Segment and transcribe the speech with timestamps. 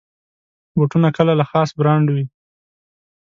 [0.75, 2.25] بوټونه کله له خاص برانډ وي.